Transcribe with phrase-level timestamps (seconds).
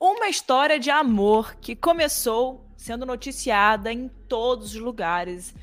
[0.00, 5.54] Uma história de amor que começou sendo noticiada em todos os lugares,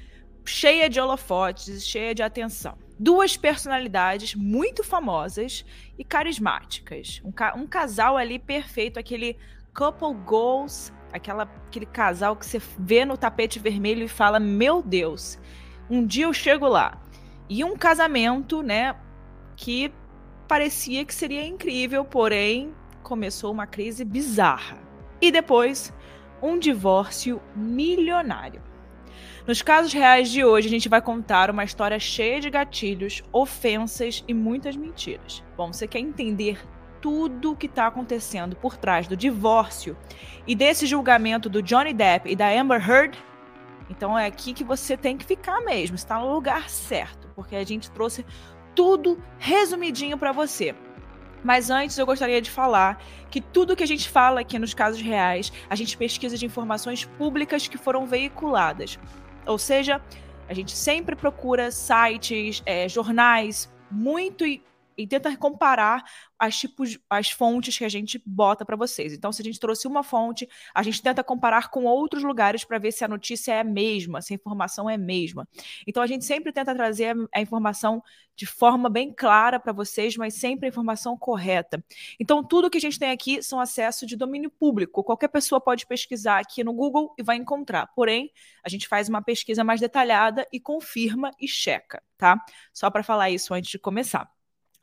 [0.45, 2.77] cheia de holofotes, cheia de atenção.
[2.97, 5.65] Duas personalidades muito famosas
[5.97, 7.21] e carismáticas.
[7.23, 9.37] Um, ca um casal ali perfeito, aquele
[9.73, 15.37] couple goals, aquela, aquele casal que você vê no tapete vermelho e fala: Meu Deus,
[15.89, 17.01] um dia eu chego lá.
[17.49, 18.95] E um casamento, né,
[19.55, 19.91] que
[20.47, 22.73] parecia que seria incrível, porém
[23.03, 24.77] começou uma crise bizarra.
[25.21, 25.93] E depois,
[26.41, 28.61] um divórcio milionário.
[29.47, 34.23] Nos casos reais de hoje, a gente vai contar uma história cheia de gatilhos, ofensas
[34.27, 35.43] e muitas mentiras.
[35.57, 36.59] Bom, você quer entender
[37.01, 39.97] tudo o que está acontecendo por trás do divórcio
[40.45, 43.17] e desse julgamento do Johnny Depp e da Amber Heard?
[43.89, 47.63] Então é aqui que você tem que ficar mesmo, está no lugar certo, porque a
[47.63, 48.23] gente trouxe
[48.75, 50.75] tudo resumidinho para você.
[51.43, 55.01] Mas antes eu gostaria de falar que tudo que a gente fala aqui nos casos
[55.01, 58.99] reais, a gente pesquisa de informações públicas que foram veiculadas.
[59.45, 60.01] Ou seja,
[60.47, 64.45] a gente sempre procura sites, é, jornais muito
[64.99, 66.03] e tenta comparar
[66.37, 69.13] as tipos, as fontes que a gente bota para vocês.
[69.13, 72.77] Então, se a gente trouxe uma fonte, a gente tenta comparar com outros lugares para
[72.77, 75.47] ver se a notícia é a mesma, se a informação é a mesma.
[75.87, 78.03] Então, a gente sempre tenta trazer a informação
[78.35, 81.83] de forma bem clara para vocês, mas sempre a informação correta.
[82.19, 85.03] Então, tudo que a gente tem aqui são acesso de domínio público.
[85.03, 87.87] Qualquer pessoa pode pesquisar aqui no Google e vai encontrar.
[87.95, 88.31] Porém,
[88.63, 92.37] a gente faz uma pesquisa mais detalhada e confirma e checa, tá?
[92.73, 94.38] Só para falar isso antes de começar.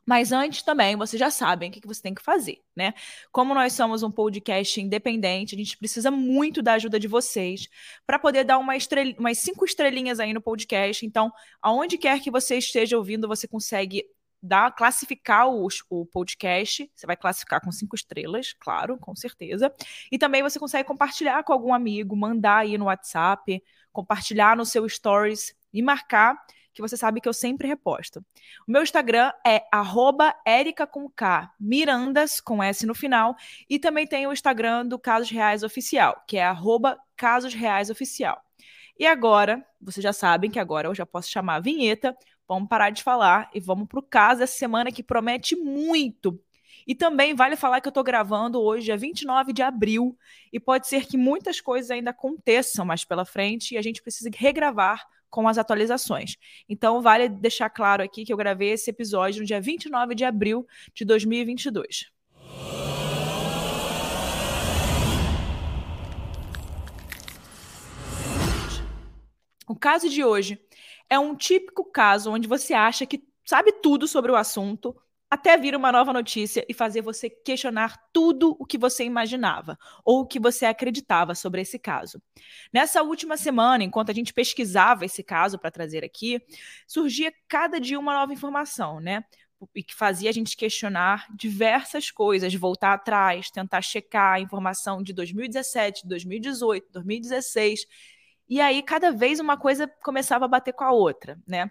[0.07, 2.93] Mas antes também, vocês já sabem o que você tem que fazer, né?
[3.29, 7.67] Como nós somos um podcast independente, a gente precisa muito da ajuda de vocês
[8.05, 9.13] para poder dar uma estrel...
[9.19, 11.05] umas cinco estrelinhas aí no podcast.
[11.05, 11.29] Então,
[11.61, 14.05] aonde quer que você esteja ouvindo, você consegue
[14.41, 16.89] dar, classificar o, o podcast.
[16.95, 19.73] Você vai classificar com cinco estrelas, claro, com certeza.
[20.09, 23.61] E também você consegue compartilhar com algum amigo, mandar aí no WhatsApp,
[23.91, 26.41] compartilhar no seu stories e marcar
[26.77, 28.23] que você sabe que eu sempre reposto.
[28.67, 29.63] O meu Instagram é
[30.45, 33.35] @erica com K, Mirandas com S no final,
[33.67, 38.39] e também tem o Instagram do Casos Reais Oficial, que é arroba Casos Reais Oficial.
[38.99, 42.15] E agora, vocês já sabem que agora eu já posso chamar a vinheta,
[42.47, 46.39] vamos parar de falar e vamos para o caso dessa semana que promete muito.
[46.85, 50.15] E também vale falar que eu estou gravando hoje, é 29 de abril,
[50.53, 54.29] e pode ser que muitas coisas ainda aconteçam mais pela frente e a gente precisa
[54.31, 56.35] regravar com as atualizações.
[56.67, 60.65] Então, vale deixar claro aqui que eu gravei esse episódio no dia 29 de abril
[60.93, 62.11] de 2022.
[69.67, 70.57] O caso de hoje
[71.09, 74.95] é um típico caso onde você acha que sabe tudo sobre o assunto,
[75.29, 80.21] até vir uma nova notícia e fazer você questionar tudo o que você imaginava ou
[80.21, 82.21] o que você acreditava sobre esse caso.
[82.73, 86.41] Nessa última semana, enquanto a gente pesquisava esse caso para trazer aqui,
[86.87, 89.23] surgia cada dia uma nova informação, né?
[89.75, 95.13] E que fazia a gente questionar diversas coisas, voltar atrás, tentar checar a informação de
[95.13, 97.85] 2017, 2018, 2016.
[98.47, 101.69] E aí, cada vez uma coisa começava a bater com a outra, né?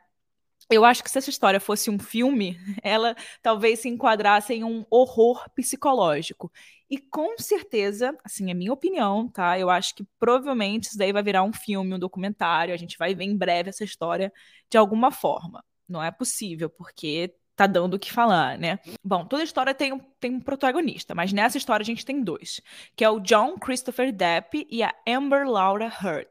[0.71, 4.85] Eu acho que se essa história fosse um filme, ela talvez se enquadrasse em um
[4.91, 6.51] horror psicológico.
[6.89, 9.59] E com certeza, assim, é minha opinião, tá?
[9.59, 13.15] Eu acho que provavelmente isso daí vai virar um filme, um documentário, a gente vai
[13.15, 14.33] ver em breve essa história
[14.71, 15.65] de alguma forma.
[15.89, 18.79] Não é possível, porque tá dando o que falar, né?
[19.03, 22.61] Bom, toda história tem um, tem um protagonista, mas nessa história a gente tem dois,
[22.95, 26.31] que é o John Christopher Depp e a Amber Laura Heard.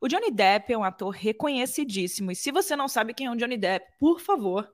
[0.00, 3.36] O Johnny Depp é um ator reconhecidíssimo, e se você não sabe quem é o
[3.36, 4.72] Johnny Depp, por favor,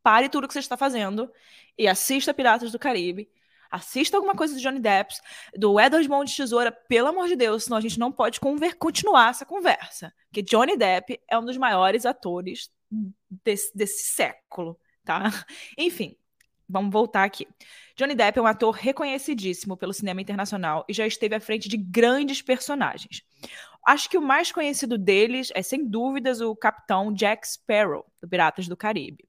[0.00, 1.30] pare tudo que você está fazendo
[1.76, 3.28] e assista Piratas do Caribe.
[3.68, 5.14] Assista alguma coisa do Johnny Depp,
[5.56, 8.40] do Edward Mão de Tesoura, pelo amor de Deus, senão a gente não pode
[8.78, 10.12] continuar essa conversa.
[10.26, 12.68] Porque Johnny Depp é um dos maiores atores
[13.44, 14.76] desse, desse século
[15.10, 15.44] tá?
[15.76, 16.14] Enfim,
[16.68, 17.48] vamos voltar aqui.
[17.96, 21.76] Johnny Depp é um ator reconhecidíssimo pelo cinema internacional e já esteve à frente de
[21.76, 23.22] grandes personagens.
[23.84, 28.68] Acho que o mais conhecido deles é, sem dúvidas, o capitão Jack Sparrow, do Piratas
[28.68, 29.26] do Caribe.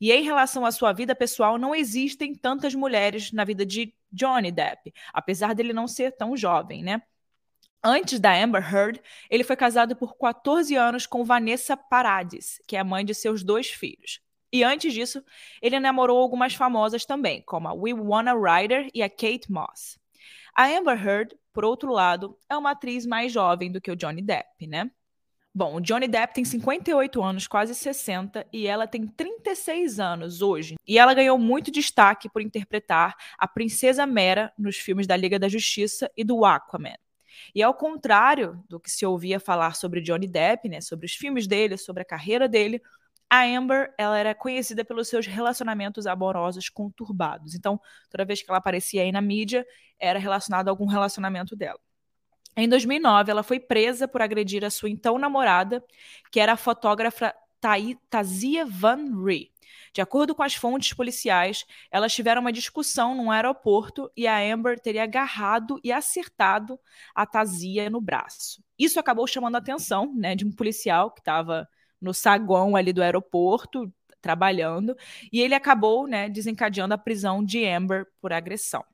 [0.00, 4.50] E em relação à sua vida pessoal, não existem tantas mulheres na vida de Johnny
[4.50, 7.02] Depp, apesar dele não ser tão jovem, né?
[7.84, 9.00] Antes da Amber Heard,
[9.30, 13.44] ele foi casado por 14 anos com Vanessa Paradis, que é a mãe de seus
[13.44, 14.20] dois filhos.
[14.52, 15.24] E antes disso,
[15.62, 19.98] ele namorou algumas famosas também, como a Winona Ryder e a Kate Moss.
[20.54, 24.22] A Amber Heard, por outro lado, é uma atriz mais jovem do que o Johnny
[24.22, 24.90] Depp, né?
[25.52, 30.76] Bom, o Johnny Depp tem 58 anos, quase 60, e ela tem 36 anos hoje.
[30.86, 35.48] E ela ganhou muito destaque por interpretar a Princesa Mera nos filmes da Liga da
[35.48, 36.94] Justiça e do Aquaman.
[37.52, 41.48] E ao contrário do que se ouvia falar sobre Johnny Depp, né, sobre os filmes
[41.48, 42.80] dele, sobre a carreira dele,
[43.30, 47.54] a Amber, ela era conhecida pelos seus relacionamentos amorosos conturbados.
[47.54, 47.80] Então,
[48.10, 49.64] toda vez que ela aparecia aí na mídia,
[50.00, 51.78] era relacionado a algum relacionamento dela.
[52.56, 55.84] Em 2009, ela foi presa por agredir a sua então namorada,
[56.32, 57.32] que era a fotógrafa
[58.10, 59.52] Tazia Van Ree.
[59.92, 64.80] De acordo com as fontes policiais, elas tiveram uma discussão num aeroporto e a Amber
[64.80, 66.78] teria agarrado e acertado
[67.14, 68.62] a Tazia no braço.
[68.76, 71.68] Isso acabou chamando a atenção né, de um policial que estava
[72.00, 74.96] no saguão ali do aeroporto, trabalhando,
[75.32, 78.84] e ele acabou né, desencadeando a prisão de Amber por agressão.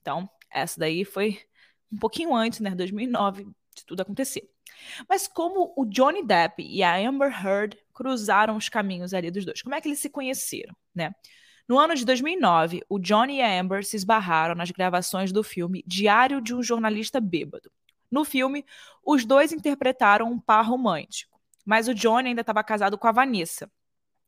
[0.00, 1.40] Então, essa daí foi
[1.90, 3.44] um pouquinho antes, né, 2009,
[3.74, 4.48] de tudo acontecer.
[5.08, 9.62] Mas como o Johnny Depp e a Amber Heard cruzaram os caminhos ali dos dois?
[9.62, 11.14] Como é que eles se conheceram, né?
[11.68, 15.82] No ano de 2009, o Johnny e a Amber se esbarraram nas gravações do filme
[15.84, 17.70] Diário de um Jornalista Bêbado.
[18.08, 18.64] No filme,
[19.04, 21.35] os dois interpretaram um par romântico,
[21.66, 23.70] mas o Johnny ainda estava casado com a Vanessa.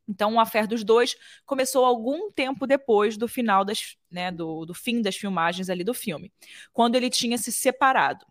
[0.08, 1.14] Então, o affair dos dois
[1.46, 5.94] começou algum tempo depois do final das, né, do, do fim das filmagens ali do
[5.94, 6.32] filme,
[6.72, 8.26] quando ele tinha se separado.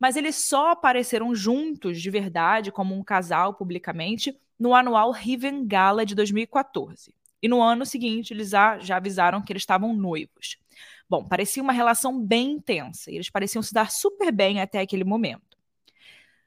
[0.00, 6.04] Mas eles só apareceram juntos de verdade, como um casal publicamente, no anual Riven Gala
[6.04, 7.14] de 2014.
[7.42, 10.56] E no ano seguinte, eles já avisaram que eles estavam noivos.
[11.08, 15.04] Bom, parecia uma relação bem intensa, e eles pareciam se dar super bem até aquele
[15.04, 15.45] momento.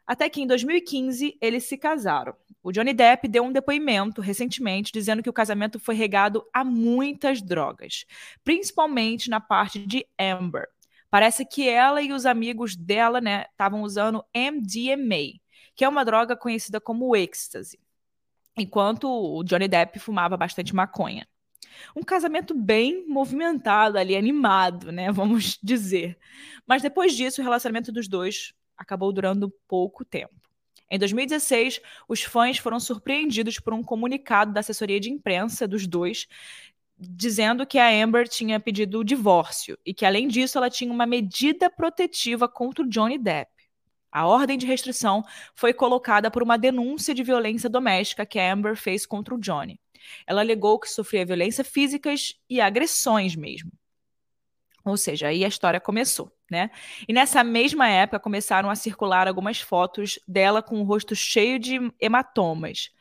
[0.09, 2.35] Até que em 2015 eles se casaram.
[2.63, 7.43] O Johnny Depp deu um depoimento recentemente dizendo que o casamento foi regado a muitas
[7.43, 8.05] drogas,
[8.43, 10.67] principalmente na parte de Amber.
[11.11, 15.39] Parece que ela e os amigos dela, né, estavam usando MDMA,
[15.75, 17.79] que é uma droga conhecida como ecstasy,
[18.57, 21.27] enquanto o Johnny Depp fumava bastante maconha.
[21.95, 26.17] Um casamento bem movimentado ali, animado, né, vamos dizer.
[26.65, 30.33] Mas depois disso, o relacionamento dos dois acabou durando pouco tempo.
[30.89, 36.25] Em 2016, os fãs foram surpreendidos por um comunicado da assessoria de imprensa dos dois,
[36.97, 41.05] dizendo que a Amber tinha pedido o divórcio e que, além disso, ela tinha uma
[41.05, 43.51] medida protetiva contra o Johnny Depp.
[44.11, 45.23] A ordem de restrição
[45.53, 49.79] foi colocada por uma denúncia de violência doméstica que a Amber fez contra o Johnny.
[50.25, 53.71] Ela alegou que sofria violência físicas e agressões mesmo.
[54.85, 56.71] Ou seja, aí a história começou, né?
[57.07, 61.79] E nessa mesma época começaram a circular algumas fotos dela com o rosto cheio de
[61.99, 62.91] hematomas,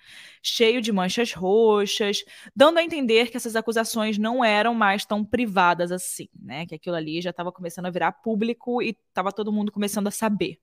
[0.42, 5.92] cheio de manchas roxas, dando a entender que essas acusações não eram mais tão privadas
[5.92, 6.66] assim, né?
[6.66, 10.12] Que aquilo ali já estava começando a virar público e estava todo mundo começando a
[10.12, 10.58] saber.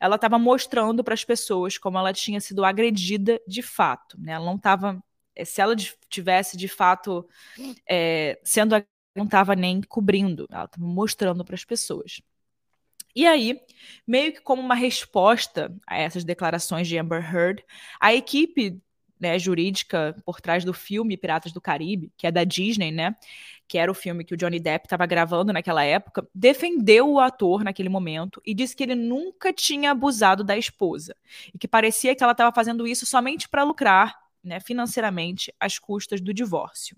[0.00, 4.32] Ela estava mostrando para as pessoas como ela tinha sido agredida de fato, né?
[4.32, 5.02] Ela não estava
[5.34, 5.74] eh, se ela
[6.08, 7.28] tivesse de fato
[7.88, 8.74] é, sendo
[9.18, 12.22] não estava nem cobrindo, ela estava mostrando para as pessoas.
[13.14, 13.60] E aí,
[14.06, 17.64] meio que como uma resposta a essas declarações de Amber Heard,
[18.00, 18.80] a equipe
[19.18, 23.16] né, jurídica por trás do filme Piratas do Caribe, que é da Disney, né?
[23.66, 27.64] Que era o filme que o Johnny Depp estava gravando naquela época, defendeu o ator
[27.64, 31.16] naquele momento e disse que ele nunca tinha abusado da esposa
[31.52, 36.20] e que parecia que ela estava fazendo isso somente para lucrar, né, financeiramente, às custas
[36.20, 36.96] do divórcio.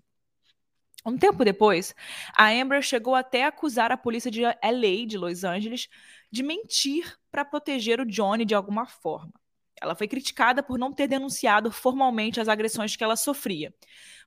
[1.05, 1.95] Um tempo depois,
[2.37, 5.89] a Amber chegou até a acusar a polícia de LA, de Los Angeles,
[6.31, 9.33] de mentir para proteger o Johnny de alguma forma.
[9.81, 13.73] Ela foi criticada por não ter denunciado formalmente as agressões que ela sofria.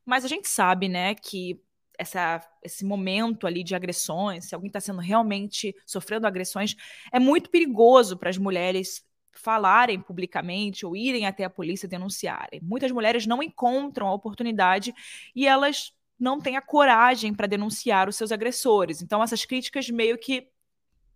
[0.03, 1.62] Mas a gente sabe, né, que
[1.97, 6.75] essa, esse momento ali de agressões, se alguém está sendo realmente sofrendo agressões,
[7.12, 12.59] é muito perigoso para as mulheres falarem publicamente ou irem até a polícia denunciarem.
[12.62, 14.93] Muitas mulheres não encontram a oportunidade
[15.36, 19.01] e elas não têm a coragem para denunciar os seus agressores.
[19.01, 20.47] Então, essas críticas meio que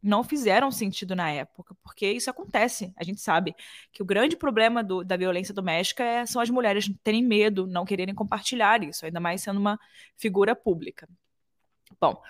[0.03, 2.93] não fizeram sentido na época, porque isso acontece.
[2.95, 3.55] A gente sabe
[3.91, 7.85] que o grande problema do, da violência doméstica é, são as mulheres terem medo, não
[7.85, 9.79] quererem compartilhar isso, ainda mais sendo uma
[10.15, 11.07] figura pública.
[11.99, 12.21] Bom,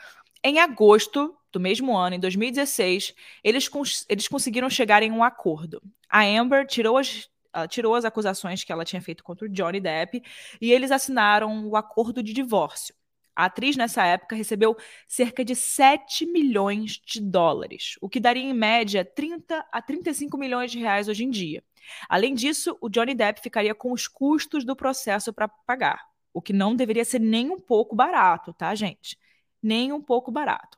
[0.43, 5.81] em agosto do mesmo ano, em 2016, eles, cons eles conseguiram chegar em um acordo.
[6.07, 7.27] A Amber tirou as
[7.58, 10.22] ela tirou as acusações que ela tinha feito contra o Johnny Depp
[10.62, 12.94] e eles assinaram o acordo de divórcio.
[13.36, 14.76] A atriz, nessa época, recebeu
[15.08, 20.72] cerca de 7 milhões de dólares, o que daria em média 30 a 35 milhões
[20.72, 21.64] de reais hoje em dia.
[22.10, 26.52] Além disso, o Johnny Depp ficaria com os custos do processo para pagar, o que
[26.52, 29.18] não deveria ser nem um pouco barato, tá, gente?
[29.62, 30.78] Nem um pouco barato.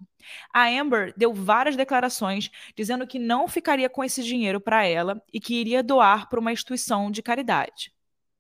[0.53, 5.39] A Amber deu várias declarações dizendo que não ficaria com esse dinheiro para ela e
[5.39, 7.91] que iria doar para uma instituição de caridade.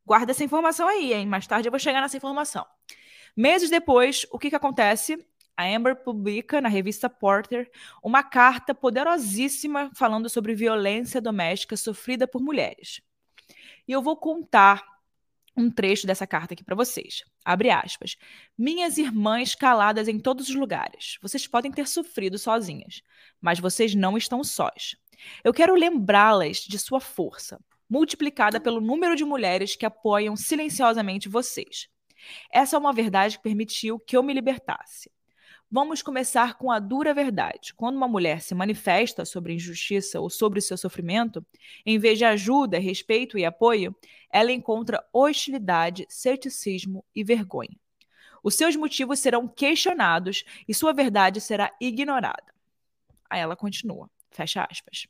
[0.05, 1.27] Guarda essa informação aí, hein?
[1.27, 2.65] Mais tarde eu vou chegar nessa informação.
[3.35, 5.23] Meses depois, o que, que acontece?
[5.55, 7.69] A Amber publica na revista Porter
[8.01, 13.01] uma carta poderosíssima falando sobre violência doméstica sofrida por mulheres.
[13.87, 14.83] E eu vou contar
[15.59, 17.23] um trecho dessa carta aqui para vocês.
[17.43, 18.15] Abre aspas.
[18.57, 21.17] Minhas irmãs caladas em todos os lugares.
[21.21, 23.01] Vocês podem ter sofrido sozinhas,
[23.41, 24.95] mas vocês não estão sós.
[25.43, 31.89] Eu quero lembrá-las de sua força, multiplicada pelo número de mulheres que apoiam silenciosamente vocês.
[32.51, 35.11] Essa é uma verdade que permitiu que eu me libertasse.
[35.71, 37.75] Vamos começar com a dura verdade.
[37.75, 41.45] Quando uma mulher se manifesta sobre injustiça ou sobre seu sofrimento,
[41.85, 43.95] em vez de ajuda, respeito e apoio,
[44.31, 47.77] ela encontra hostilidade, ceticismo e vergonha.
[48.41, 52.51] Os seus motivos serão questionados e sua verdade será ignorada.
[53.29, 55.07] Aí ela continua, fecha aspas.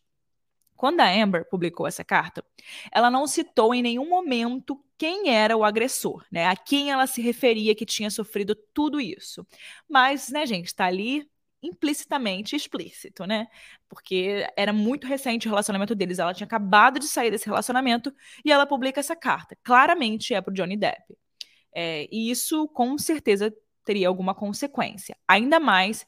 [0.80, 2.42] Quando a Amber publicou essa carta,
[2.90, 6.48] ela não citou em nenhum momento quem era o agressor, né?
[6.48, 9.46] A quem ela se referia que tinha sofrido tudo isso.
[9.90, 11.30] Mas, né, gente, está ali
[11.62, 13.48] implicitamente explícito, né?
[13.90, 16.18] Porque era muito recente o relacionamento deles.
[16.18, 18.10] Ela tinha acabado de sair desse relacionamento
[18.46, 19.58] e ela publica essa carta.
[19.62, 21.14] Claramente é pro Johnny Depp.
[21.76, 25.18] É, e isso, com certeza, teria alguma consequência.
[25.28, 26.08] Ainda mais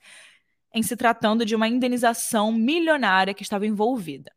[0.74, 4.32] em se tratando de uma indenização milionária que estava envolvida.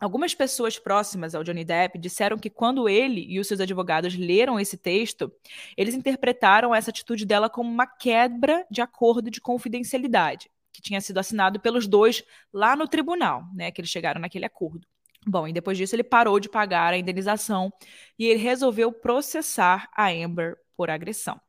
[0.00, 4.58] Algumas pessoas próximas ao Johnny Depp disseram que quando ele e os seus advogados leram
[4.60, 5.32] esse texto,
[5.76, 11.18] eles interpretaram essa atitude dela como uma quebra de acordo de confidencialidade, que tinha sido
[11.18, 14.86] assinado pelos dois lá no tribunal, né, que eles chegaram naquele acordo.
[15.26, 17.72] Bom, e depois disso ele parou de pagar a indenização
[18.16, 21.40] e ele resolveu processar a Amber por agressão.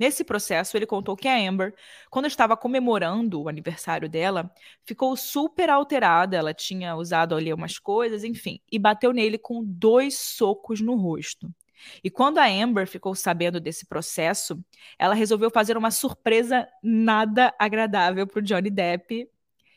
[0.00, 1.74] Nesse processo, ele contou que a Amber,
[2.08, 4.50] quando estava comemorando o aniversário dela,
[4.82, 6.38] ficou super alterada.
[6.38, 11.54] Ela tinha usado ali umas coisas, enfim, e bateu nele com dois socos no rosto.
[12.02, 14.58] E quando a Amber ficou sabendo desse processo,
[14.98, 19.28] ela resolveu fazer uma surpresa nada agradável para o Johnny Depp.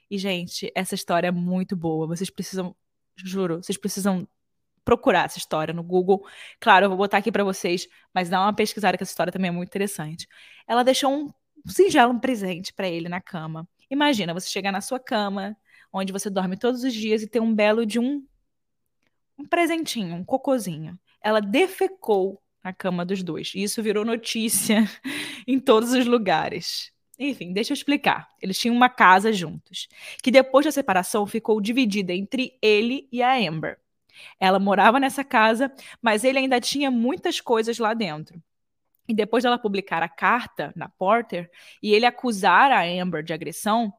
[0.10, 2.08] E, gente, essa história é muito boa.
[2.08, 2.74] Vocês precisam,
[3.18, 4.26] juro, vocês precisam
[4.84, 6.26] procurar essa história no Google.
[6.60, 9.50] Claro, eu vou botar aqui para vocês, mas dá uma pesquisada que essa história também
[9.50, 10.28] é muito interessante.
[10.68, 11.34] Ela deixou um
[11.68, 13.68] singelo presente para ele na cama.
[13.90, 15.56] Imagina você chegar na sua cama,
[15.92, 18.26] onde você dorme todos os dias e ter um belo de um
[19.38, 20.98] um presentinho, um cocozinho.
[21.22, 23.52] Ela defecou na cama dos dois.
[23.54, 24.84] E isso virou notícia
[25.48, 26.92] em todos os lugares.
[27.20, 28.28] Enfim, deixa eu explicar.
[28.42, 29.88] Eles tinham uma casa juntos,
[30.22, 33.78] que depois da separação ficou dividida entre ele e a Amber.
[34.40, 38.42] Ela morava nessa casa, mas ele ainda tinha muitas coisas lá dentro.
[39.08, 41.50] E depois dela publicar a carta na Porter
[41.82, 43.94] e ele acusar a Amber de agressão,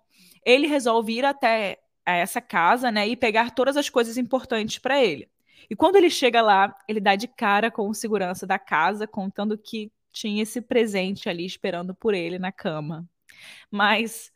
[0.45, 5.29] ele resolve ir até essa casa, né, e pegar todas as coisas importantes para ele.
[5.71, 9.57] E quando ele chega lá, ele dá de cara com o segurança da casa, contando
[9.57, 13.09] que tinha esse presente ali esperando por ele na cama.
[13.71, 14.31] Mas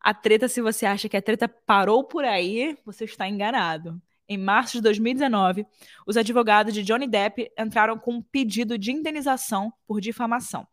[0.00, 4.00] a treta, se você acha que a treta parou por aí, você está enganado.
[4.28, 5.66] Em março de 2019,
[6.06, 10.66] os advogados de Johnny Depp entraram com um pedido de indenização por difamação.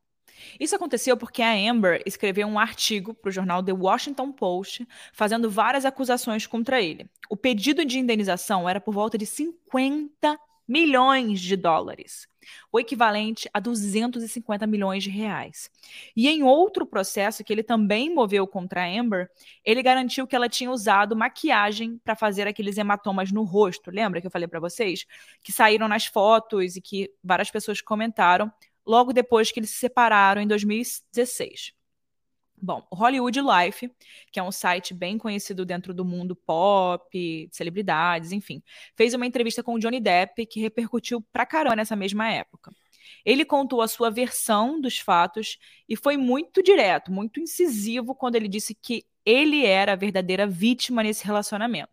[0.60, 5.50] Isso aconteceu porque a Amber escreveu um artigo para o jornal The Washington Post, fazendo
[5.50, 7.10] várias acusações contra ele.
[7.30, 12.28] O pedido de indenização era por volta de 50 milhões de dólares,
[12.72, 15.70] o equivalente a 250 milhões de reais.
[16.16, 19.30] E em outro processo que ele também moveu contra a Amber,
[19.64, 23.92] ele garantiu que ela tinha usado maquiagem para fazer aqueles hematomas no rosto.
[23.92, 25.06] Lembra que eu falei para vocês
[25.44, 28.52] que saíram nas fotos e que várias pessoas comentaram
[28.86, 31.74] logo depois que eles se separaram em 2016.
[32.62, 33.92] Bom, Hollywood Life,
[34.32, 38.62] que é um site bem conhecido dentro do mundo pop, celebridades, enfim,
[38.96, 42.72] fez uma entrevista com o Johnny Depp que repercutiu pra caramba nessa mesma época.
[43.26, 45.58] Ele contou a sua versão dos fatos
[45.90, 51.02] e foi muito direto, muito incisivo quando ele disse que ele era a verdadeira vítima
[51.02, 51.90] nesse relacionamento.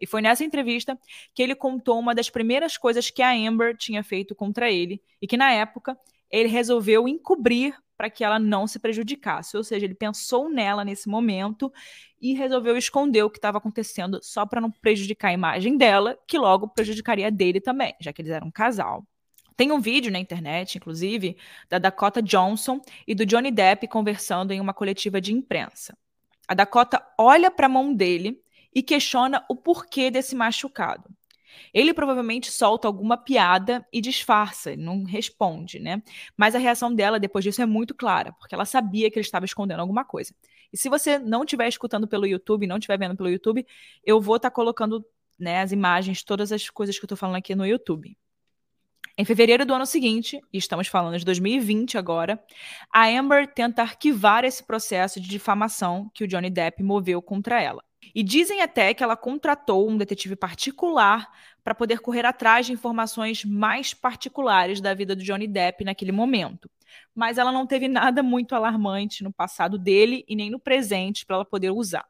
[0.00, 0.98] E foi nessa entrevista
[1.34, 5.26] que ele contou uma das primeiras coisas que a Amber tinha feito contra ele e
[5.26, 5.98] que na época
[6.30, 9.56] ele resolveu encobrir para que ela não se prejudicasse.
[9.56, 11.72] Ou seja, ele pensou nela nesse momento
[12.20, 16.38] e resolveu esconder o que estava acontecendo só para não prejudicar a imagem dela, que
[16.38, 19.06] logo prejudicaria a dele também, já que eles eram um casal.
[19.56, 21.36] Tem um vídeo na internet, inclusive,
[21.68, 25.96] da Dakota Johnson e do Johnny Depp conversando em uma coletiva de imprensa.
[26.46, 28.40] A Dakota olha para a mão dele
[28.74, 31.08] e questiona o porquê desse machucado.
[31.72, 36.02] Ele provavelmente solta alguma piada e disfarça, não responde, né?
[36.36, 39.44] Mas a reação dela depois disso é muito clara, porque ela sabia que ele estava
[39.44, 40.34] escondendo alguma coisa.
[40.72, 43.66] E se você não estiver escutando pelo YouTube, não estiver vendo pelo YouTube,
[44.04, 45.04] eu vou estar tá colocando
[45.38, 48.16] né, as imagens, todas as coisas que eu estou falando aqui no YouTube.
[49.18, 52.38] Em fevereiro do ano seguinte, e estamos falando de 2020 agora,
[52.92, 57.82] a Amber tenta arquivar esse processo de difamação que o Johnny Depp moveu contra ela.
[58.14, 61.30] E dizem até que ela contratou um detetive particular
[61.62, 66.70] para poder correr atrás de informações mais particulares da vida do Johnny Depp naquele momento.
[67.14, 71.36] Mas ela não teve nada muito alarmante no passado dele e nem no presente para
[71.36, 72.06] ela poder usar.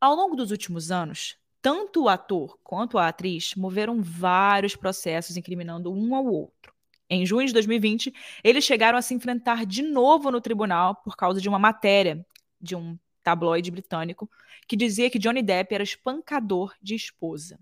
[0.00, 5.90] Ao longo dos últimos anos, tanto o ator quanto a atriz moveram vários processos incriminando
[5.90, 6.74] um ao outro.
[7.08, 8.12] Em junho de 2020,
[8.42, 12.26] eles chegaram a se enfrentar de novo no tribunal por causa de uma matéria
[12.60, 14.30] de um tabloide britânico
[14.68, 17.58] que dizia que Johnny Depp era espancador de esposa.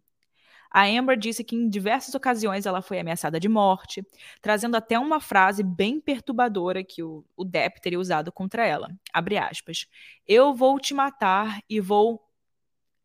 [0.71, 4.03] A Amber disse que em diversas ocasiões ela foi ameaçada de morte,
[4.41, 8.89] trazendo até uma frase bem perturbadora que o, o Depp teria usado contra ela.
[9.13, 9.87] Abre aspas.
[10.27, 12.27] Eu vou te matar e vou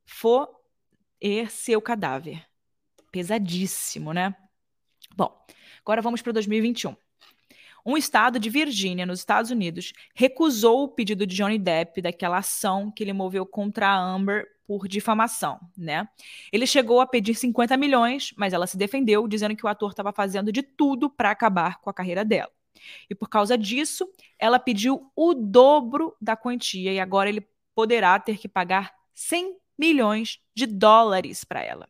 [0.05, 0.49] for
[1.19, 2.45] e seu cadáver.
[3.11, 4.33] Pesadíssimo, né?
[5.13, 5.37] Bom,
[5.81, 6.95] agora vamos para 2021.
[7.87, 12.91] Um estado de Virgínia, nos Estados Unidos, recusou o pedido de Johnny Depp daquela ação
[12.91, 16.05] que ele moveu contra a Amber por difamação, né?
[16.51, 20.11] Ele chegou a pedir 50 milhões, mas ela se defendeu, dizendo que o ator estava
[20.11, 22.51] fazendo de tudo para acabar com a carreira dela.
[23.09, 24.05] E por causa disso,
[24.37, 30.41] ela pediu o dobro da quantia e agora ele poderá ter que pagar 100 milhões
[30.53, 31.87] de dólares para ela.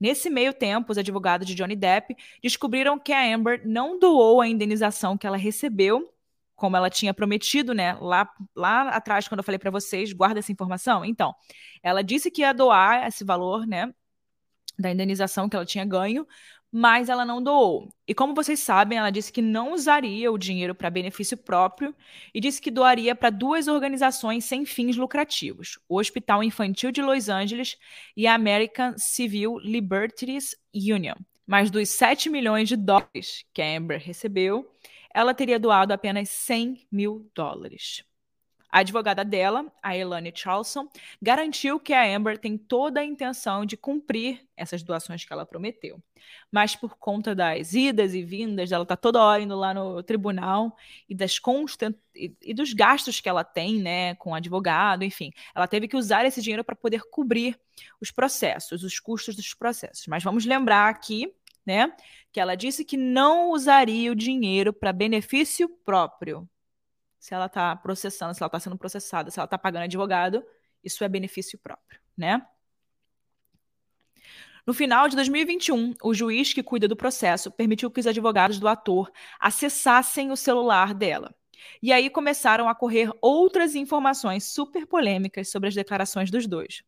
[0.00, 4.48] Nesse meio tempo, os advogados de Johnny Depp descobriram que a Amber não doou a
[4.48, 6.12] indenização que ela recebeu,
[6.54, 7.94] como ela tinha prometido, né?
[7.94, 11.04] Lá, lá atrás, quando eu falei para vocês, guarda essa informação.
[11.04, 11.34] Então,
[11.82, 13.92] ela disse que ia doar esse valor, né?
[14.78, 16.26] Da indenização que ela tinha ganho,
[16.76, 17.88] mas ela não doou.
[18.04, 21.94] E como vocês sabem, ela disse que não usaria o dinheiro para benefício próprio
[22.34, 27.28] e disse que doaria para duas organizações sem fins lucrativos: o Hospital Infantil de Los
[27.28, 27.78] Angeles
[28.16, 31.14] e a American Civil Liberties Union.
[31.46, 34.68] Mas dos 7 milhões de dólares que a Amber recebeu,
[35.14, 38.02] ela teria doado apenas 100 mil dólares.
[38.74, 40.88] A advogada dela, a Elane Charlson,
[41.22, 46.02] garantiu que a Amber tem toda a intenção de cumprir essas doações que ela prometeu.
[46.50, 50.76] Mas por conta das idas e vindas, ela está toda hora indo lá no tribunal
[51.08, 51.94] e das constant...
[52.16, 56.42] e dos gastos que ela tem, né, com advogado, enfim, ela teve que usar esse
[56.42, 57.56] dinheiro para poder cobrir
[58.00, 60.08] os processos, os custos dos processos.
[60.08, 61.32] Mas vamos lembrar aqui,
[61.64, 61.94] né,
[62.32, 66.48] que ela disse que não usaria o dinheiro para benefício próprio
[67.24, 70.44] se ela está processando, se ela está sendo processada, se ela está pagando advogado,
[70.84, 72.46] isso é benefício próprio, né?
[74.66, 78.68] No final de 2021, o juiz que cuida do processo permitiu que os advogados do
[78.68, 79.10] ator
[79.40, 81.34] acessassem o celular dela.
[81.82, 86.82] E aí começaram a correr outras informações super polêmicas sobre as declarações dos dois.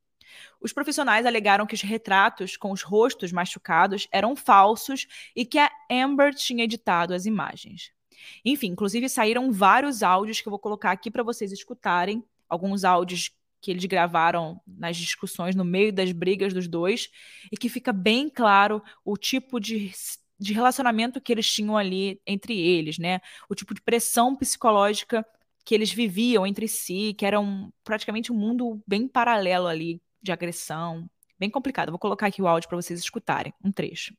[0.61, 5.71] Os profissionais alegaram que os retratos com os rostos machucados eram falsos e que a
[5.91, 7.96] Amber tinha editado as imagens.
[8.45, 13.31] Enfim, inclusive saíram vários áudios que eu vou colocar aqui para vocês escutarem, alguns áudios
[13.61, 17.11] que eles gravaram nas discussões no meio das brigas dos dois,
[17.51, 19.93] e que fica bem claro o tipo de,
[20.39, 23.21] de relacionamento que eles tinham ali entre eles, né?
[23.49, 25.27] O tipo de pressão psicológica
[25.65, 30.31] que eles viviam entre si, que era um, praticamente um mundo bem paralelo ali de
[30.31, 31.91] agressão, bem complicado.
[31.91, 34.15] Vou colocar aqui o áudio para vocês escutarem, um trecho.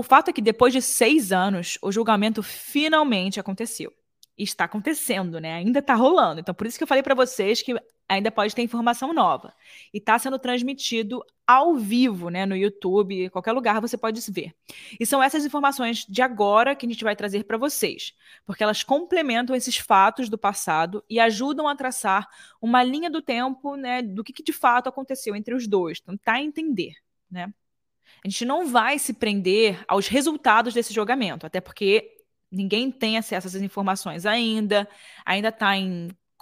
[0.00, 3.92] O fato é que depois de seis anos, o julgamento finalmente aconteceu.
[4.34, 5.56] Está acontecendo, né?
[5.56, 6.40] Ainda está rolando.
[6.40, 9.52] Então, por isso que eu falei para vocês que ainda pode ter informação nova.
[9.92, 12.46] E está sendo transmitido ao vivo, né?
[12.46, 14.54] No YouTube, qualquer lugar você pode ver.
[14.98, 18.14] E são essas informações de agora que a gente vai trazer para vocês,
[18.46, 22.26] porque elas complementam esses fatos do passado e ajudam a traçar
[22.58, 24.00] uma linha do tempo, né?
[24.00, 26.94] Do que, que de fato aconteceu entre os dois, tentar entender,
[27.30, 27.52] né?
[28.24, 32.16] A gente não vai se prender aos resultados desse julgamento, até porque
[32.50, 34.88] ninguém tem acesso a essas informações ainda,
[35.24, 35.72] ainda está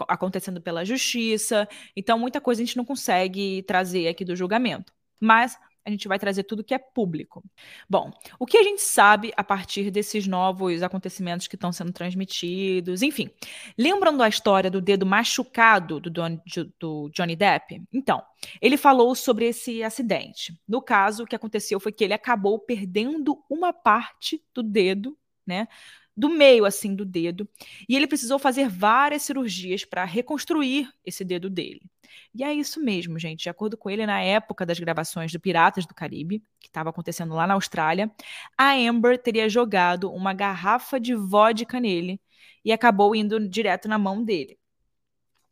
[0.09, 4.93] acontecendo pela justiça, então muita coisa a gente não consegue trazer aqui do julgamento.
[5.21, 7.43] Mas a gente vai trazer tudo que é público.
[7.89, 13.03] Bom, o que a gente sabe a partir desses novos acontecimentos que estão sendo transmitidos,
[13.03, 13.31] enfim.
[13.77, 16.39] Lembram da história do dedo machucado do, Don,
[16.79, 17.83] do Johnny Depp?
[17.93, 18.23] Então,
[18.61, 20.61] ele falou sobre esse acidente.
[20.69, 25.67] No caso, o que aconteceu foi que ele acabou perdendo uma parte do dedo, né?
[26.19, 27.49] Do meio assim do dedo,
[27.89, 31.81] e ele precisou fazer várias cirurgias para reconstruir esse dedo dele.
[32.35, 33.45] E é isso mesmo, gente.
[33.45, 37.35] De acordo com ele, na época das gravações do Piratas do Caribe, que estava acontecendo
[37.35, 38.11] lá na Austrália,
[38.57, 42.21] a Amber teria jogado uma garrafa de vodka nele
[42.65, 44.59] e acabou indo direto na mão dele.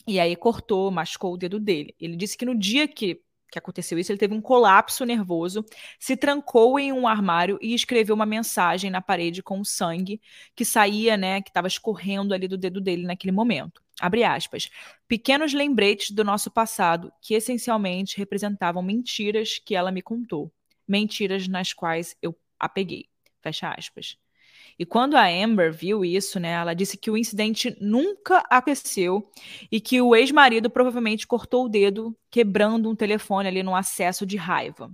[0.05, 1.95] E aí cortou, machucou o dedo dele.
[2.01, 3.23] Ele disse que no dia que
[3.57, 5.65] que aconteceu isso, ele teve um colapso nervoso,
[5.99, 10.21] se trancou em um armário e escreveu uma mensagem na parede com sangue
[10.55, 13.83] que saía, né, que estava escorrendo ali do dedo dele naquele momento.
[14.01, 14.69] Abre aspas.
[15.09, 20.53] Pequenos lembretes do nosso passado que essencialmente representavam mentiras que ela me contou,
[20.87, 23.07] mentiras nas quais eu apeguei.
[23.43, 24.19] Fecha aspas.
[24.79, 29.31] E quando a Amber viu isso, né, ela disse que o incidente nunca aconteceu
[29.71, 34.37] e que o ex-marido provavelmente cortou o dedo quebrando um telefone ali no acesso de
[34.37, 34.91] raiva.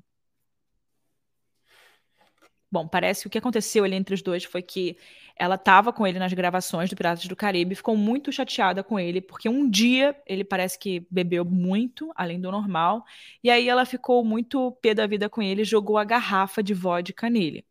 [2.70, 4.96] Bom, parece que o que aconteceu ali entre os dois foi que
[5.36, 9.20] ela estava com ele nas gravações do Piratas do Caribe, ficou muito chateada com ele,
[9.20, 13.04] porque um dia ele parece que bebeu muito, além do normal,
[13.44, 16.72] e aí ela ficou muito pé da vida com ele e jogou a garrafa de
[16.72, 17.64] vodka nele.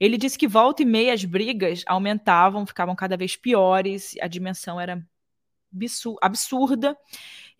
[0.00, 4.80] Ele disse que volta e meia as brigas aumentavam, ficavam cada vez piores, a dimensão
[4.80, 5.04] era
[6.22, 6.96] absurda.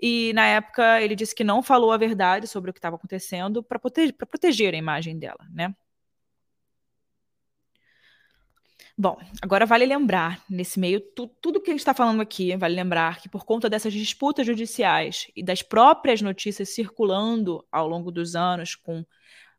[0.01, 3.62] E na época ele disse que não falou a verdade sobre o que estava acontecendo
[3.62, 5.75] para proteger, a imagem dela, né?
[9.01, 12.75] Bom, agora vale lembrar, nesse meio, tu, tudo que a gente está falando aqui, vale
[12.75, 18.35] lembrar que por conta dessas disputas judiciais e das próprias notícias circulando ao longo dos
[18.35, 19.07] anos com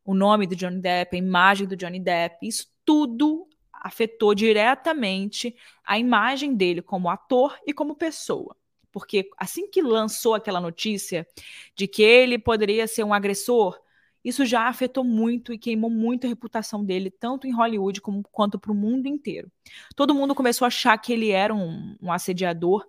[0.10, 6.00] o nome do Johnny Depp, a imagem do Johnny Depp, isso tudo afetou diretamente a
[6.00, 8.58] imagem dele como ator e como pessoa.
[8.92, 11.28] Porque assim que lançou aquela notícia
[11.76, 13.80] de que ele poderia ser um agressor,
[14.26, 18.58] isso já afetou muito e queimou muito a reputação dele, tanto em Hollywood como, quanto
[18.58, 19.52] para o mundo inteiro.
[19.96, 22.84] Todo mundo começou a achar que ele era um, um assediador,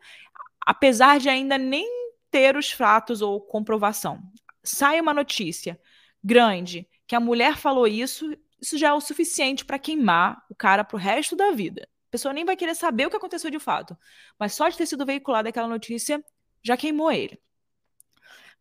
[0.67, 1.87] apesar de ainda nem
[2.31, 4.23] ter os fatos ou comprovação.
[4.65, 5.79] Sai uma notícia
[6.25, 10.85] grande que a mulher falou isso, isso já é o suficiente para queimar o cara
[10.85, 11.83] para o resto da vida.
[12.07, 13.99] A pessoa nem vai querer saber o que aconteceu de fato,
[14.39, 16.25] mas só de ter sido veiculada aquela notícia
[16.63, 17.37] já queimou ele.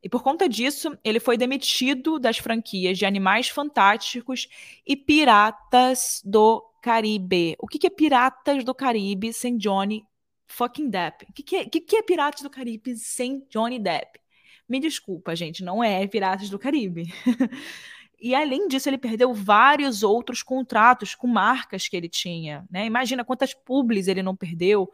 [0.02, 4.48] E por conta disso, ele foi demitido das franquias de Animais Fantásticos
[4.84, 7.56] e Piratas do Caribe.
[7.60, 10.08] O que, que é Piratas do Caribe sem Johnny
[10.48, 11.28] fucking Depp?
[11.30, 14.20] O que, que, é, que, que é Piratas do Caribe sem Johnny Depp?
[14.68, 17.14] Me desculpa, gente, não é Piratas do Caribe.
[18.22, 22.66] e além disso, ele perdeu vários outros contratos com marcas que ele tinha.
[22.70, 22.86] Né?
[22.86, 24.92] Imagina quantas publis ele não perdeu,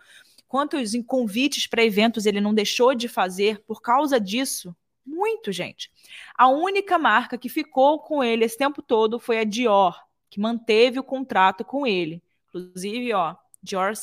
[0.47, 4.75] quantos convites para eventos ele não deixou de fazer por causa disso.
[5.05, 5.91] Muito, gente.
[6.35, 10.99] A única marca que ficou com ele esse tempo todo foi a Dior, que manteve
[10.99, 12.23] o contrato com ele.
[12.49, 13.93] Inclusive, ó, Dior,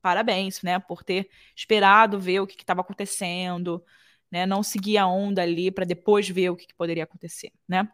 [0.00, 3.82] parabéns, né, por ter esperado ver o que estava acontecendo,
[4.30, 7.88] né, não seguir a onda ali para depois ver o que, que poderia acontecer, né?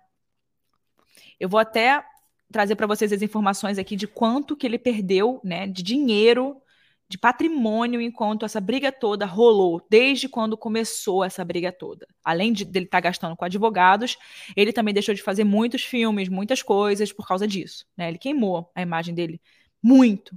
[1.38, 2.04] Eu vou até
[2.50, 6.60] trazer para vocês as informações aqui de quanto que ele perdeu, né, de dinheiro
[7.08, 12.06] de patrimônio enquanto essa briga toda rolou, desde quando começou essa briga toda.
[12.22, 14.18] Além de dele estar tá gastando com advogados,
[14.54, 17.86] ele também deixou de fazer muitos filmes, muitas coisas por causa disso.
[17.96, 18.08] Né?
[18.08, 19.40] Ele queimou a imagem dele
[19.82, 20.36] muito.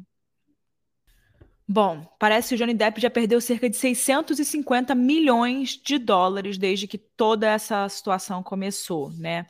[1.67, 6.87] Bom, parece que o Johnny Depp já perdeu cerca de 650 milhões de dólares desde
[6.87, 9.45] que toda essa situação começou, né?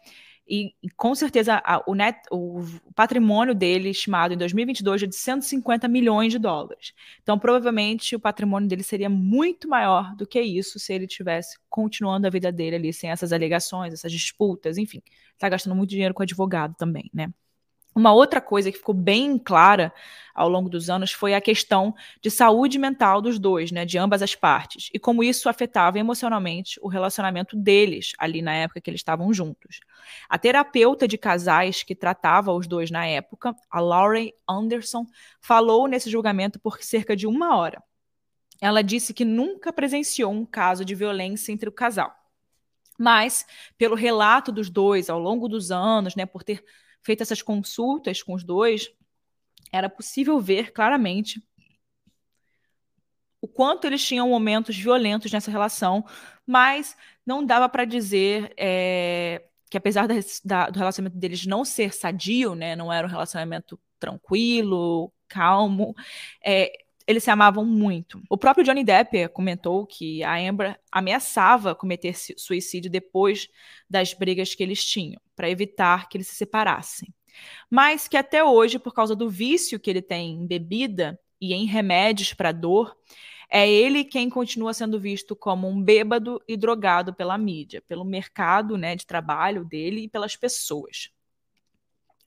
[0.53, 2.61] E, com certeza a, o, net, o
[2.93, 6.93] patrimônio dele, estimado em 2022, é de 150 milhões de dólares.
[7.23, 12.27] Então, provavelmente, o patrimônio dele seria muito maior do que isso se ele tivesse continuando
[12.27, 15.01] a vida dele ali, sem essas alegações, essas disputas, enfim.
[15.31, 17.31] Está gastando muito dinheiro com advogado também, né?
[17.93, 19.93] Uma outra coisa que ficou bem clara
[20.33, 24.21] ao longo dos anos foi a questão de saúde mental dos dois, né, de ambas
[24.21, 29.01] as partes, e como isso afetava emocionalmente o relacionamento deles ali na época que eles
[29.01, 29.81] estavam juntos.
[30.29, 35.05] A terapeuta de casais que tratava os dois na época, a Laurie Anderson,
[35.41, 37.83] falou nesse julgamento por cerca de uma hora.
[38.61, 42.15] Ela disse que nunca presenciou um caso de violência entre o casal.
[42.97, 43.45] Mas,
[43.77, 46.63] pelo relato dos dois ao longo dos anos, né, por ter
[47.03, 48.91] feito essas consultas com os dois,
[49.71, 51.41] era possível ver claramente
[53.41, 56.05] o quanto eles tinham momentos violentos nessa relação,
[56.45, 60.13] mas não dava para dizer é, que apesar da,
[60.45, 65.95] da, do relacionamento deles não ser sadio, né, não era um relacionamento tranquilo, calmo,
[66.45, 66.71] é,
[67.11, 68.21] eles se amavam muito.
[68.29, 73.47] O próprio Johnny Depp comentou que a Amber ameaçava cometer suicídio depois
[73.89, 77.13] das brigas que eles tinham, para evitar que eles se separassem.
[77.69, 81.65] Mas que até hoje, por causa do vício que ele tem em bebida, e em
[81.65, 82.95] remédios para dor,
[83.49, 88.77] é ele quem continua sendo visto como um bêbado e drogado pela mídia, pelo mercado
[88.77, 91.09] né, de trabalho dele e pelas pessoas.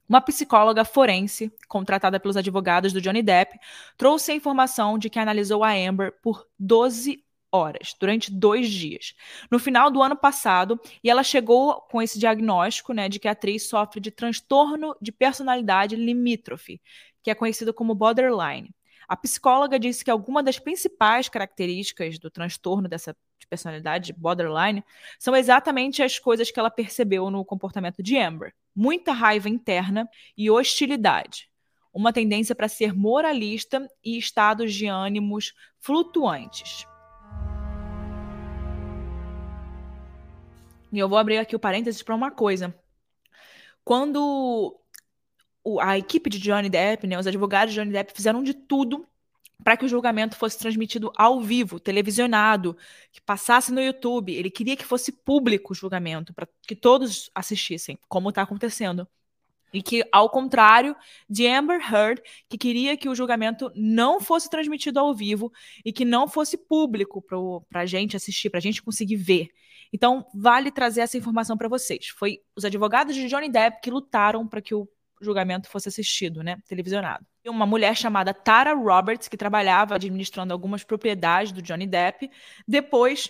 [0.07, 3.57] Uma psicóloga forense, contratada pelos advogados do Johnny Depp,
[3.97, 9.15] trouxe a informação de que analisou a Amber por 12 horas, durante dois dias,
[9.49, 13.31] no final do ano passado, e ela chegou com esse diagnóstico né, de que a
[13.31, 16.81] atriz sofre de transtorno de personalidade limítrofe,
[17.23, 18.69] que é conhecido como borderline.
[19.07, 24.83] A psicóloga disse que alguma das principais características do transtorno dessa de personalidade borderline
[25.19, 30.49] são exatamente as coisas que ela percebeu no comportamento de Amber: muita raiva interna e
[30.49, 31.49] hostilidade,
[31.93, 36.85] uma tendência para ser moralista e estados de ânimos flutuantes.
[40.91, 42.73] E eu vou abrir aqui o parênteses para uma coisa.
[43.83, 44.79] Quando
[45.81, 49.05] a equipe de Johnny Depp, né, os advogados de Johnny Depp fizeram de tudo
[49.63, 52.77] para que o julgamento fosse transmitido ao vivo, televisionado,
[53.11, 54.33] que passasse no YouTube.
[54.33, 59.07] Ele queria que fosse público o julgamento, para que todos assistissem, como está acontecendo.
[59.73, 60.95] E que, ao contrário
[61.29, 65.51] de Amber Heard, que queria que o julgamento não fosse transmitido ao vivo
[65.83, 67.21] e que não fosse público
[67.69, 69.49] para a gente assistir, para a gente conseguir ver.
[69.91, 72.07] Então, vale trazer essa informação para vocês.
[72.07, 74.87] Foi os advogados de Johnny Depp que lutaram para que o
[75.21, 77.25] julgamento fosse assistido, né, televisionado.
[77.43, 82.29] E uma mulher chamada Tara Roberts, que trabalhava administrando algumas propriedades do Johnny Depp,
[82.67, 83.29] depois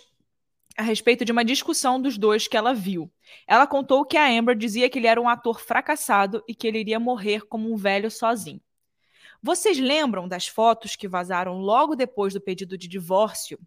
[0.77, 3.11] a respeito de uma discussão dos dois que ela viu.
[3.47, 6.79] Ela contou que a Amber dizia que ele era um ator fracassado e que ele
[6.79, 8.61] iria morrer como um velho sozinho.
[9.41, 13.59] Vocês lembram das fotos que vazaram logo depois do pedido de divórcio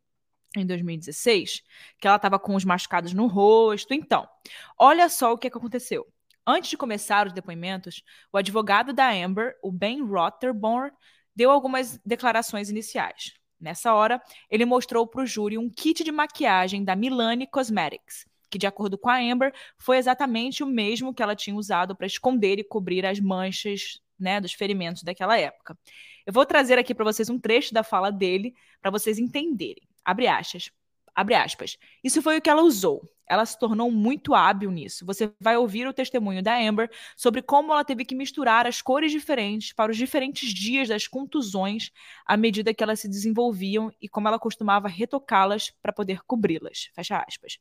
[0.57, 1.63] em 2016?
[1.99, 3.95] Que ela estava com os machucados no rosto.
[3.95, 4.29] Então,
[4.77, 6.07] olha só o que aconteceu.
[6.51, 10.91] Antes de começar os depoimentos, o advogado da Amber, o Ben Rotterborn,
[11.37, 13.35] deu algumas declarações iniciais.
[13.61, 14.19] Nessa hora,
[14.51, 18.97] ele mostrou para o júri um kit de maquiagem da Milani Cosmetics, que, de acordo
[18.97, 23.05] com a Amber, foi exatamente o mesmo que ela tinha usado para esconder e cobrir
[23.05, 25.77] as manchas né, dos ferimentos daquela época.
[26.25, 29.87] Eu vou trazer aqui para vocês um trecho da fala dele para vocês entenderem.
[30.03, 30.71] Abre aspas.
[31.19, 31.77] Abre aspas.
[32.05, 33.03] Isso foi o que ela usou.
[33.29, 35.05] Ela se tornou muito hábil nisso.
[35.05, 39.11] Você vai ouvir o testemunho da Amber sobre como ela teve que misturar as cores
[39.11, 41.91] diferentes para os diferentes dias das contusões
[42.25, 46.89] à medida que elas se desenvolviam e como ela costumava retocá-las para poder cobri-las.
[46.95, 47.59] Fecha aspas.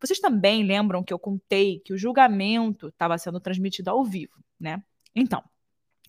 [0.00, 4.80] Vocês também lembram que eu contei que o julgamento estava sendo transmitido ao vivo, né?
[5.12, 5.42] Então,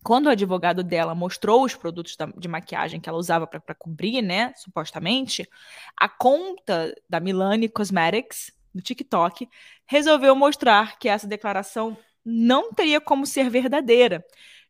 [0.04, 4.20] quando o advogado dela mostrou os produtos da, de maquiagem que ela usava para cobrir,
[4.20, 5.48] né, supostamente,
[5.96, 9.48] a conta da Milani Cosmetics no TikTok
[9.86, 14.22] resolveu mostrar que essa declaração não teria como ser verdadeira,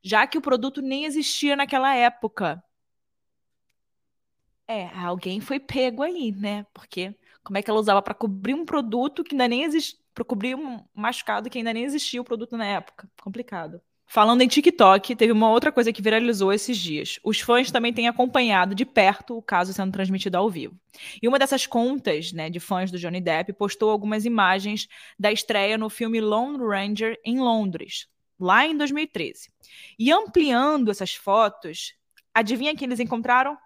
[0.02, 2.62] já que o produto nem existia naquela época.
[4.68, 6.64] É, alguém foi pego aí, né?
[6.72, 10.24] Porque como é que ela usava para cobrir um produto que ainda nem existia, para
[10.24, 13.10] cobrir um machucado que ainda nem existia o produto na época?
[13.20, 13.82] Complicado.
[14.06, 17.18] Falando em TikTok, teve uma outra coisa que viralizou esses dias.
[17.24, 20.78] Os fãs também têm acompanhado de perto o caso sendo transmitido ao vivo.
[21.20, 24.86] E uma dessas contas né, de fãs do Johnny Depp postou algumas imagens
[25.18, 28.06] da estreia no filme Lone Ranger em Londres,
[28.38, 29.48] lá em 2013.
[29.98, 31.94] E ampliando essas fotos,
[32.32, 33.56] adivinha quem eles encontraram?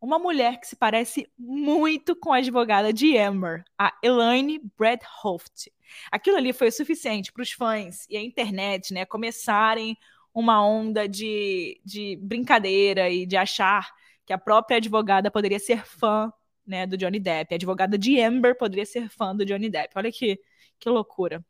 [0.00, 5.72] Uma mulher que se parece muito com a advogada de Amber, a Elaine Bradhoft.
[6.10, 9.96] Aquilo ali foi o suficiente para os fãs e a internet né, começarem
[10.32, 13.90] uma onda de, de brincadeira e de achar
[14.24, 16.32] que a própria advogada poderia ser fã
[16.66, 17.54] né, do Johnny Depp.
[17.54, 19.94] A advogada de Amber poderia ser fã do Johnny Depp.
[19.96, 20.38] Olha que,
[20.78, 21.44] que loucura.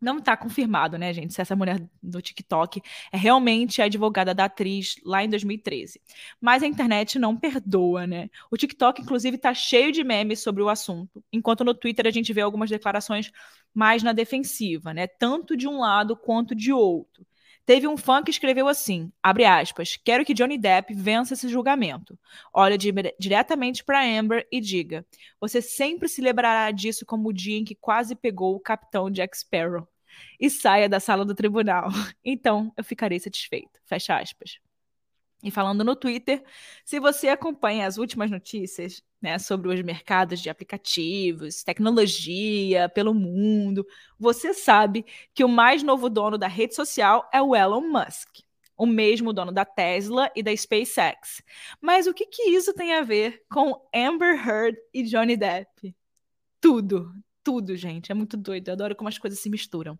[0.00, 2.80] Não está confirmado, né, gente, se essa mulher do TikTok
[3.12, 6.00] é realmente a advogada da atriz lá em 2013.
[6.40, 8.30] Mas a internet não perdoa, né?
[8.50, 12.32] O TikTok, inclusive, está cheio de memes sobre o assunto, enquanto no Twitter a gente
[12.32, 13.32] vê algumas declarações
[13.74, 15.06] mais na defensiva, né?
[15.06, 17.26] Tanto de um lado quanto de outro.
[17.68, 22.18] Teve um fã que escreveu assim, abre aspas, quero que Johnny Depp vença esse julgamento.
[22.50, 25.04] Olha di diretamente para Amber e diga,
[25.38, 29.36] você sempre se lembrará disso como o dia em que quase pegou o capitão Jack
[29.36, 29.86] Sparrow.
[30.40, 31.90] E saia da sala do tribunal.
[32.24, 33.78] Então, eu ficarei satisfeito.
[33.84, 34.58] Fecha aspas.
[35.42, 36.42] E falando no Twitter,
[36.84, 43.86] se você acompanha as últimas notícias né, sobre os mercados de aplicativos, tecnologia pelo mundo,
[44.18, 48.40] você sabe que o mais novo dono da rede social é o Elon Musk,
[48.76, 51.40] o mesmo dono da Tesla e da SpaceX.
[51.80, 55.94] Mas o que, que isso tem a ver com Amber Heard e Johnny Depp?
[56.60, 57.12] Tudo,
[57.48, 58.12] tudo, gente.
[58.12, 58.68] É muito doido.
[58.68, 59.98] Eu adoro como as coisas se misturam.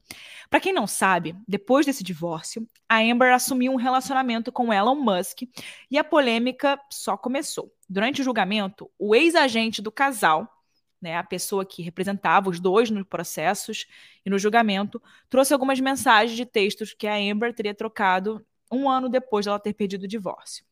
[0.51, 5.45] Para quem não sabe, depois desse divórcio, a Amber assumiu um relacionamento com Elon Musk
[5.91, 7.73] e a polêmica só começou.
[7.89, 10.47] Durante o julgamento, o ex-agente do casal,
[11.01, 13.87] né, a pessoa que representava os dois nos processos
[14.27, 19.09] e no julgamento, trouxe algumas mensagens de textos que a Amber teria trocado um ano
[19.09, 20.67] depois dela ter perdido o divórcio.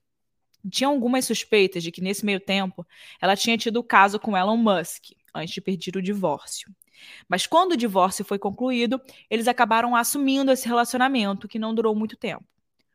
[0.71, 2.87] Tinha algumas suspeitas de que nesse meio tempo
[3.19, 6.75] ela tinha tido o caso com Elon Musk antes de perder o divórcio.
[7.29, 12.16] Mas quando o divórcio foi concluído, eles acabaram assumindo esse relacionamento que não durou muito
[12.16, 12.44] tempo.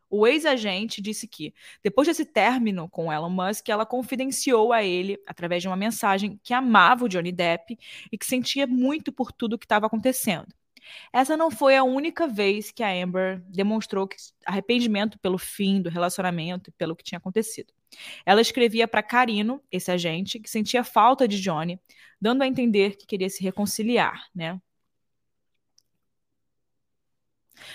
[0.10, 5.62] O ex-agente disse que, depois desse término com Elon Musk, ela confidenciou a ele, através
[5.62, 7.80] de uma mensagem, que amava o Johnny Depp
[8.12, 10.54] e que sentia muito por tudo que estava acontecendo.
[11.14, 14.10] Essa não foi a única vez que a Amber demonstrou
[14.46, 17.72] arrependimento pelo fim do relacionamento e pelo que tinha acontecido.
[18.26, 21.80] Ela escrevia para Carino, esse agente, que sentia falta de Johnny,
[22.20, 24.60] dando a entender que queria se reconciliar, né?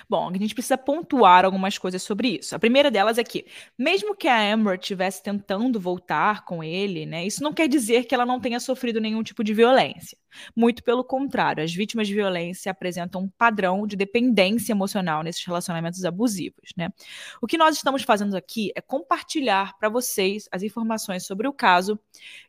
[0.08, 2.54] Bom, a gente precisa pontuar algumas coisas sobre isso.
[2.54, 3.46] A primeira delas é que,
[3.78, 8.14] mesmo que a Amber estivesse tentando voltar com ele, né, isso não quer dizer que
[8.14, 10.16] ela não tenha sofrido nenhum tipo de violência.
[10.54, 16.04] Muito pelo contrário, as vítimas de violência apresentam um padrão de dependência emocional nesses relacionamentos
[16.04, 16.90] abusivos, né?
[17.40, 21.98] O que nós estamos fazendo aqui é compartilhar para vocês as informações sobre o caso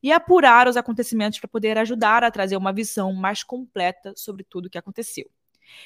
[0.02, 4.66] e apurar os acontecimentos para poder ajudar a trazer uma visão mais completa sobre tudo
[4.66, 5.30] o que aconteceu.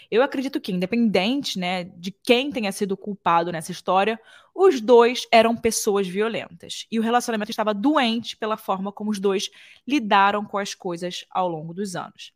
[0.09, 4.19] Eu acredito que, independente né, de quem tenha sido culpado nessa história,
[4.53, 6.85] os dois eram pessoas violentas.
[6.91, 9.49] E o relacionamento estava doente pela forma como os dois
[9.87, 12.33] lidaram com as coisas ao longo dos anos.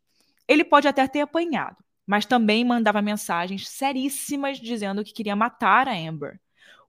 [0.48, 5.94] Ele pode até ter apanhado, mas também mandava mensagens seríssimas dizendo que queria matar a
[5.94, 6.40] Amber.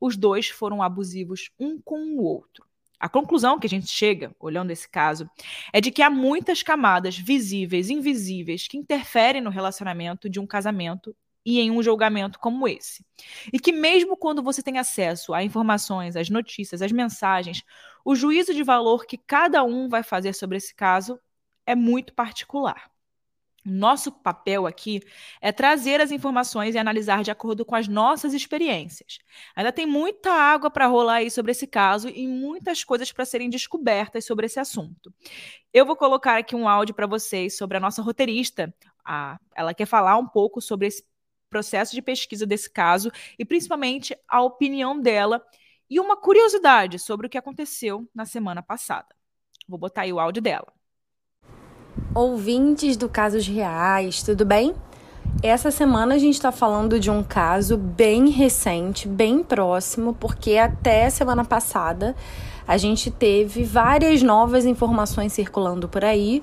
[0.01, 2.66] Os dois foram abusivos um com o outro.
[2.99, 5.29] A conclusão que a gente chega, olhando esse caso,
[5.73, 11.15] é de que há muitas camadas visíveis invisíveis que interferem no relacionamento de um casamento
[11.45, 13.05] e em um julgamento como esse.
[13.53, 17.63] E que, mesmo quando você tem acesso a informações, às notícias, às mensagens,
[18.05, 21.21] o juízo de valor que cada um vai fazer sobre esse caso
[21.67, 22.91] é muito particular.
[23.69, 25.01] Nosso papel aqui
[25.41, 29.19] é trazer as informações e analisar de acordo com as nossas experiências.
[29.57, 33.51] Ainda tem muita água para rolar aí sobre esse caso e muitas coisas para serem
[33.51, 35.13] descobertas sobre esse assunto.
[35.73, 38.73] Eu vou colocar aqui um áudio para vocês sobre a nossa roteirista.
[39.05, 41.05] A, ela quer falar um pouco sobre esse
[41.51, 45.45] processo de pesquisa desse caso e principalmente a opinião dela
[45.91, 49.09] e uma curiosidade sobre o que aconteceu na semana passada.
[49.67, 50.73] Vou botar aí o áudio dela
[52.17, 54.75] ouvintes do Casos Reais, tudo bem?
[55.43, 61.11] Essa semana a gente está falando de um caso bem recente, bem próximo, porque até
[61.11, 62.17] semana passada
[62.67, 66.43] a gente teve várias novas informações circulando por aí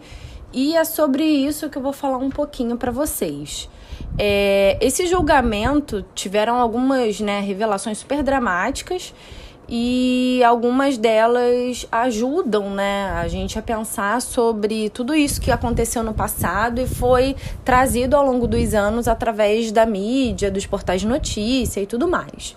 [0.53, 3.67] e é sobre isso que eu vou falar um pouquinho para vocês.
[4.15, 9.11] É, esse julgamento tiveram algumas né, revelações super dramáticas
[9.67, 16.13] e algumas delas ajudam, né, a gente a pensar sobre tudo isso que aconteceu no
[16.13, 21.79] passado e foi trazido ao longo dos anos através da mídia, dos portais de notícia
[21.79, 22.55] e tudo mais.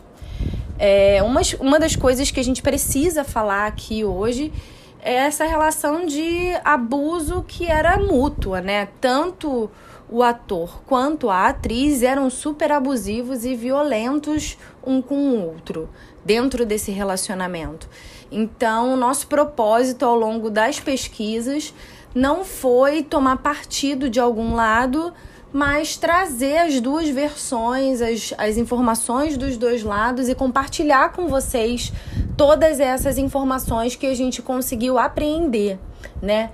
[0.79, 4.53] É, uma, uma das coisas que a gente precisa falar aqui hoje
[5.01, 8.89] é essa relação de abuso que era mútua, né?
[9.01, 9.71] Tanto
[10.09, 15.89] o ator quanto a atriz eram super abusivos e violentos um com o outro
[16.25, 17.89] dentro desse relacionamento.
[18.31, 21.73] Então, nosso propósito ao longo das pesquisas
[22.15, 25.13] não foi tomar partido de algum lado,
[25.53, 31.93] mas trazer as duas versões, as, as informações dos dois lados e compartilhar com vocês
[32.37, 35.79] todas essas informações que a gente conseguiu apreender,
[36.21, 36.51] né?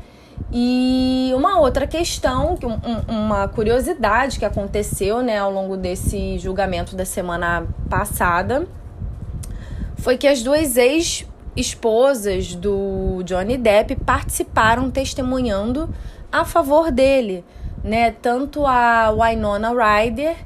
[0.51, 2.59] E uma outra questão,
[3.09, 8.67] uma curiosidade que aconteceu né, ao longo desse julgamento da semana passada,
[9.97, 15.89] foi que as duas ex-esposas do Johnny Depp participaram testemunhando
[16.31, 17.45] a favor dele,
[17.85, 18.11] né?
[18.11, 20.37] Tanto a Winona Ryder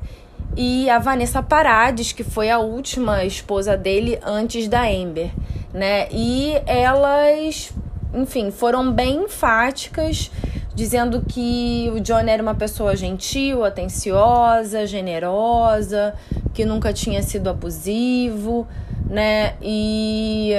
[0.56, 5.30] e a Vanessa Parades, que foi a última esposa dele antes da Amber,
[5.72, 6.08] né?
[6.10, 7.72] E elas,
[8.14, 10.30] enfim, foram bem enfáticas,
[10.74, 16.14] dizendo que o Johnny era uma pessoa gentil, atenciosa, generosa,
[16.52, 18.66] que nunca tinha sido abusivo,
[19.08, 19.54] né?
[19.62, 20.52] E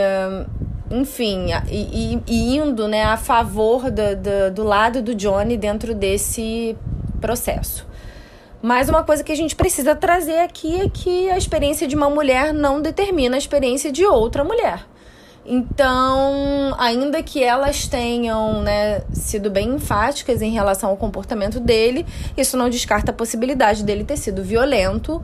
[0.90, 6.78] enfim, e, e, indo né, a favor do, do, do lado do Johnny dentro desse
[7.20, 7.86] processo.
[8.62, 12.10] Mas uma coisa que a gente precisa trazer aqui é que a experiência de uma
[12.10, 14.86] mulher não determina a experiência de outra mulher.
[15.50, 22.58] Então, ainda que elas tenham né, sido bem enfáticas em relação ao comportamento dele, isso
[22.58, 25.24] não descarta a possibilidade dele ter sido violento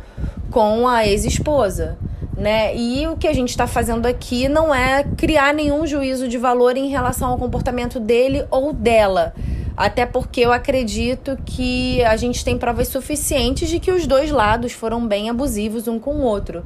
[0.50, 1.98] com a ex-esposa.
[2.38, 2.74] Né?
[2.74, 6.78] E o que a gente está fazendo aqui não é criar nenhum juízo de valor
[6.78, 9.34] em relação ao comportamento dele ou dela.
[9.76, 14.72] Até porque eu acredito que a gente tem provas suficientes de que os dois lados
[14.72, 16.64] foram bem abusivos um com o outro.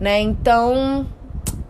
[0.00, 0.20] Né?
[0.20, 1.06] Então,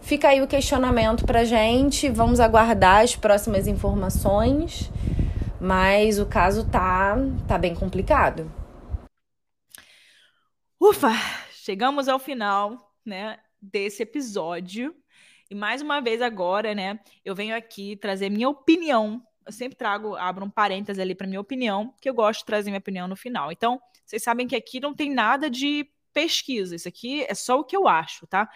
[0.09, 2.09] Fica aí o questionamento pra gente.
[2.09, 4.91] Vamos aguardar as próximas informações.
[5.61, 7.15] Mas o caso tá,
[7.47, 8.51] tá bem complicado.
[10.81, 11.11] Ufa!
[11.53, 14.97] Chegamos ao final, né, desse episódio.
[15.51, 19.23] E mais uma vez agora, né, eu venho aqui trazer minha opinião.
[19.45, 22.71] Eu sempre trago, abro um parênteses ali para minha opinião, que eu gosto de trazer
[22.71, 23.53] minha opinião no final.
[23.53, 26.77] Então, vocês sabem que aqui não tem nada de pesquisa.
[26.77, 28.49] Isso aqui é só o que eu acho, tá?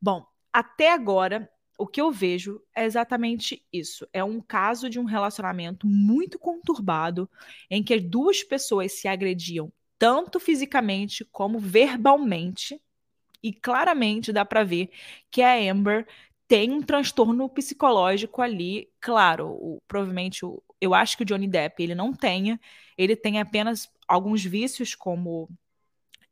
[0.00, 0.24] Bom,
[0.54, 4.06] até agora, o que eu vejo é exatamente isso.
[4.12, 7.28] É um caso de um relacionamento muito conturbado
[7.68, 12.80] em que as duas pessoas se agrediam tanto fisicamente como verbalmente.
[13.42, 14.90] E claramente dá para ver
[15.30, 16.06] que a Amber
[16.46, 18.88] tem um transtorno psicológico ali.
[19.00, 22.60] Claro, o, provavelmente o, eu acho que o Johnny Depp ele não tenha,
[22.96, 25.48] ele tem apenas alguns vícios como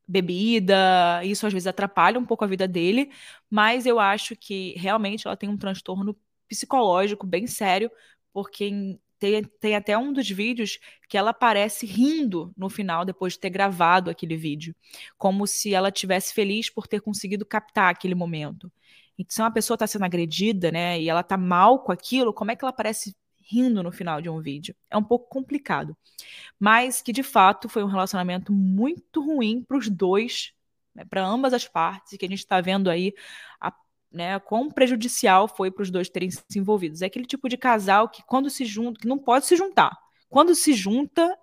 [0.06, 3.10] bebida, isso às vezes atrapalha um pouco a vida dele,
[3.50, 6.16] mas eu acho que realmente ela tem um transtorno
[6.48, 7.90] psicológico bem sério,
[8.32, 10.78] porque tem, tem até um dos vídeos
[11.08, 14.74] que ela aparece rindo no final, depois de ter gravado aquele vídeo,
[15.16, 18.70] como se ela tivesse feliz por ter conseguido captar aquele momento.
[19.16, 22.50] Então, se uma pessoa está sendo agredida, né, e ela está mal com aquilo, como
[22.50, 23.14] é que ela parece
[23.48, 24.74] rindo no final de um vídeo.
[24.90, 25.96] É um pouco complicado.
[26.58, 30.52] Mas que de fato foi um relacionamento muito ruim para os dois,
[30.94, 33.12] né, para ambas as partes, que a gente está vendo aí
[33.60, 33.72] a,
[34.10, 37.02] né, quão prejudicial foi para os dois terem se envolvidos.
[37.02, 39.96] É aquele tipo de casal que quando se junta, que não pode se juntar.
[40.28, 41.36] Quando se junta,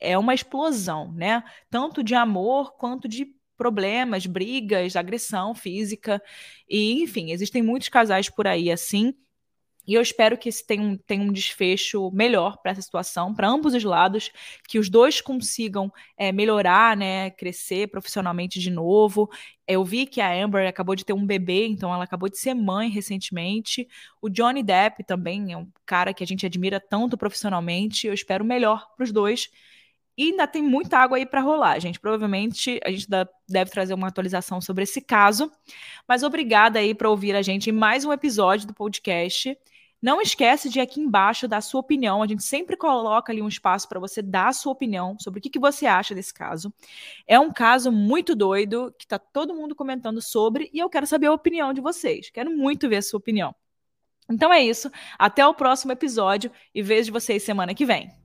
[0.00, 1.44] é uma explosão, né?
[1.70, 6.20] Tanto de amor quanto de problemas, brigas, agressão física.
[6.68, 9.14] E, enfim, existem muitos casais por aí assim
[9.86, 13.48] e eu espero que esse tenha um, tenha um desfecho melhor para essa situação, para
[13.48, 14.30] ambos os lados,
[14.68, 19.28] que os dois consigam é, melhorar, né, crescer profissionalmente de novo.
[19.66, 22.54] Eu vi que a Amber acabou de ter um bebê, então ela acabou de ser
[22.54, 23.88] mãe recentemente.
[24.20, 28.06] O Johnny Depp também é um cara que a gente admira tanto profissionalmente.
[28.06, 29.48] Eu espero melhor para os dois.
[30.16, 31.98] E ainda tem muita água aí para rolar, gente.
[31.98, 33.08] Provavelmente a gente
[33.48, 35.50] deve trazer uma atualização sobre esse caso.
[36.06, 39.56] Mas obrigada aí para ouvir a gente em mais um episódio do podcast.
[40.02, 42.22] Não esquece de aqui embaixo dar sua opinião.
[42.22, 45.42] A gente sempre coloca ali um espaço para você dar a sua opinião sobre o
[45.42, 46.74] que, que você acha desse caso.
[47.24, 51.26] É um caso muito doido que está todo mundo comentando sobre e eu quero saber
[51.28, 52.30] a opinião de vocês.
[52.30, 53.54] Quero muito ver a sua opinião.
[54.28, 54.90] Então é isso.
[55.16, 58.21] Até o próximo episódio e vejo vocês semana que vem.